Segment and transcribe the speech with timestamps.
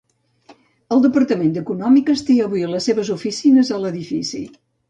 [0.95, 4.47] El Departament de Econòmiques té avui les seves oficines a l'edifici.